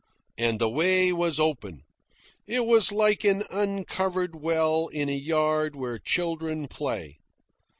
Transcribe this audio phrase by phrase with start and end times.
[0.35, 1.83] And the way was open.
[2.47, 7.19] It was like an uncovered well in a yard where children play.